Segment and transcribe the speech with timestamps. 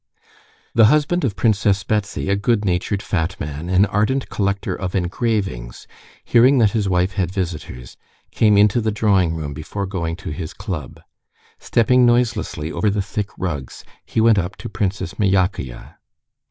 [0.73, 5.85] The husband of Princess Betsy, a good natured fat man, an ardent collector of engravings,
[6.25, 7.97] hearing that his wife had visitors,
[8.31, 10.99] came into the drawing room before going to his club.
[11.59, 15.99] Stepping noiselessly over the thick rugs, he went up to Princess Myakaya.